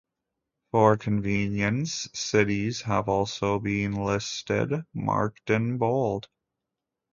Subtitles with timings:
[0.71, 6.27] For convenience, cities have also been listed, marked in bold.